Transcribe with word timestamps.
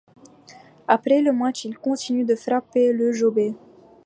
Après 0.87 1.21
le 1.21 1.31
match, 1.31 1.63
il 1.63 1.77
continue 1.77 2.25
de 2.25 2.33
frapper 2.35 2.91
le 2.91 3.11
jobber. 3.11 3.53